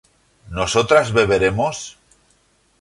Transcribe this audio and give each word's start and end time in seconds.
¿nosotras 0.49 1.11
beberemos? 1.13 1.95